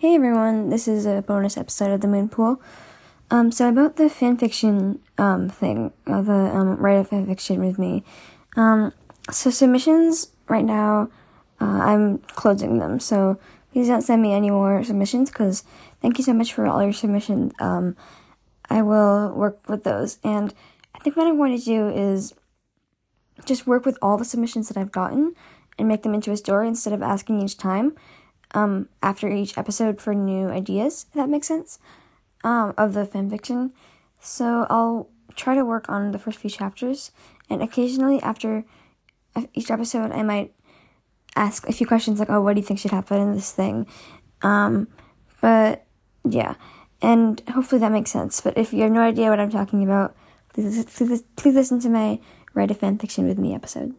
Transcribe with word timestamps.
Hey 0.00 0.14
everyone, 0.14 0.70
this 0.70 0.88
is 0.88 1.04
a 1.04 1.20
bonus 1.20 1.58
episode 1.58 1.90
of 1.90 2.00
the 2.00 2.08
Moon 2.08 2.30
Pool. 2.30 2.58
Um, 3.30 3.52
so 3.52 3.68
about 3.68 3.96
the 3.96 4.04
fanfiction 4.04 5.00
um 5.18 5.50
thing, 5.50 5.92
uh, 6.06 6.22
the 6.22 6.32
um 6.32 6.78
write 6.78 7.04
a 7.04 7.04
fanfiction 7.04 7.58
with 7.58 7.78
me. 7.78 8.02
Um, 8.56 8.94
so 9.30 9.50
submissions 9.50 10.28
right 10.48 10.64
now, 10.64 11.10
uh, 11.60 11.80
I'm 11.84 12.16
closing 12.32 12.78
them. 12.78 12.98
So 12.98 13.38
please 13.74 13.88
don't 13.88 14.00
send 14.00 14.22
me 14.22 14.32
any 14.32 14.48
more 14.48 14.82
submissions 14.82 15.28
because 15.28 15.64
thank 16.00 16.16
you 16.16 16.24
so 16.24 16.32
much 16.32 16.54
for 16.54 16.66
all 16.66 16.82
your 16.82 16.94
submissions. 16.94 17.52
Um, 17.60 17.94
I 18.70 18.80
will 18.80 19.34
work 19.34 19.68
with 19.68 19.84
those, 19.84 20.16
and 20.24 20.54
I 20.94 21.00
think 21.00 21.14
what 21.14 21.26
I'm 21.26 21.36
going 21.36 21.58
to 21.58 21.62
do 21.62 21.90
is 21.90 22.32
just 23.44 23.66
work 23.66 23.84
with 23.84 23.98
all 24.00 24.16
the 24.16 24.24
submissions 24.24 24.68
that 24.68 24.78
I've 24.78 24.92
gotten 24.92 25.34
and 25.78 25.86
make 25.86 26.04
them 26.04 26.14
into 26.14 26.32
a 26.32 26.38
story 26.38 26.68
instead 26.68 26.94
of 26.94 27.02
asking 27.02 27.42
each 27.42 27.58
time 27.58 27.92
um, 28.52 28.88
after 29.02 29.28
each 29.28 29.56
episode 29.56 30.00
for 30.00 30.14
new 30.14 30.48
ideas, 30.48 31.06
if 31.08 31.14
that 31.14 31.28
makes 31.28 31.48
sense, 31.48 31.78
um, 32.44 32.74
of 32.76 32.94
the 32.94 33.06
fanfiction. 33.06 33.70
So 34.20 34.66
I'll 34.68 35.08
try 35.36 35.54
to 35.54 35.64
work 35.64 35.88
on 35.88 36.12
the 36.12 36.18
first 36.18 36.38
few 36.38 36.50
chapters, 36.50 37.10
and 37.48 37.62
occasionally 37.62 38.20
after 38.22 38.64
each 39.54 39.70
episode, 39.70 40.12
I 40.12 40.22
might 40.22 40.52
ask 41.36 41.68
a 41.68 41.72
few 41.72 41.86
questions 41.86 42.18
like, 42.18 42.30
"Oh, 42.30 42.40
what 42.40 42.54
do 42.54 42.60
you 42.60 42.66
think 42.66 42.80
should 42.80 42.90
happen 42.90 43.20
in 43.20 43.34
this 43.34 43.52
thing?" 43.52 43.86
Um, 44.42 44.88
but 45.40 45.86
yeah, 46.24 46.54
and 47.00 47.40
hopefully 47.48 47.80
that 47.80 47.92
makes 47.92 48.10
sense. 48.10 48.40
But 48.40 48.58
if 48.58 48.72
you 48.72 48.82
have 48.82 48.92
no 48.92 49.00
idea 49.00 49.30
what 49.30 49.40
I'm 49.40 49.50
talking 49.50 49.82
about, 49.84 50.16
please, 50.52 50.84
please, 50.84 51.22
please 51.36 51.54
listen 51.54 51.80
to 51.80 51.88
my 51.88 52.20
write 52.54 52.70
a 52.70 52.74
fanfiction 52.74 53.28
with 53.28 53.38
me 53.38 53.54
episode. 53.54 53.94